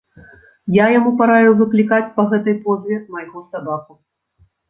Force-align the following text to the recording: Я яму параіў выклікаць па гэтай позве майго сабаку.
Я 0.75 0.85
яму 0.99 1.11
параіў 1.19 1.53
выклікаць 1.59 2.09
па 2.17 2.25
гэтай 2.33 2.57
позве 2.65 2.95
майго 3.17 3.39
сабаку. 3.53 3.93